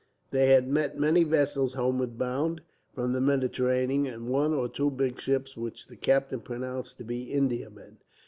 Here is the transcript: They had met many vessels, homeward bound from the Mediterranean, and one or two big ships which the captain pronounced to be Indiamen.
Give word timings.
They 0.31 0.47
had 0.47 0.67
met 0.67 0.97
many 0.97 1.23
vessels, 1.23 1.75
homeward 1.75 2.17
bound 2.17 2.61
from 2.91 3.13
the 3.13 3.21
Mediterranean, 3.21 4.07
and 4.11 4.27
one 4.29 4.51
or 4.51 4.67
two 4.67 4.89
big 4.89 5.21
ships 5.21 5.55
which 5.55 5.85
the 5.85 5.95
captain 5.95 6.39
pronounced 6.39 6.97
to 6.97 7.03
be 7.03 7.31
Indiamen. 7.31 7.97